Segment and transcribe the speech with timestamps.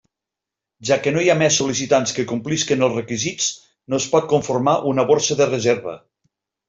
[0.89, 3.51] Ja que no hi ha més sol·licitants que complisquen els requisits
[3.93, 5.95] no es pot conformar una borsa de reserva.